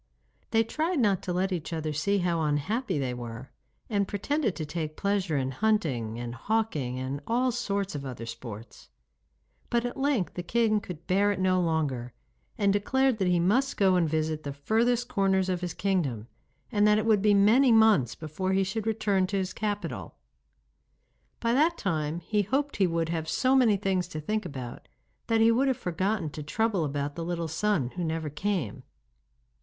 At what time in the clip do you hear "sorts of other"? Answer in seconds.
7.51-8.25